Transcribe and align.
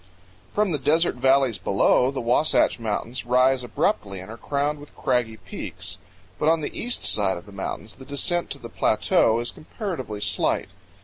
From 0.51 0.71
the 0.71 0.79
desert 0.79 1.13
valleys 1.17 1.59
below, 1.59 2.09
the 2.09 2.21
Wasatch 2.21 2.79
Mountains 2.79 3.23
rise 3.23 3.63
abruptly 3.63 4.19
and 4.19 4.31
are 4.31 4.35
crowned 4.37 4.79
with 4.79 4.95
craggy 4.95 5.37
peaks. 5.37 5.97
But 6.39 6.49
on 6.49 6.61
the 6.61 6.75
east 6.75 7.03
side 7.05 7.37
of 7.37 7.45
the 7.45 7.51
mountains 7.51 7.93
the 7.93 8.05
descent 8.05 8.49
to 8.49 8.57
the 8.57 8.67
plateau 8.67 9.39
is 9.39 9.51
comparatively 9.51 10.19
slight. 10.19 10.69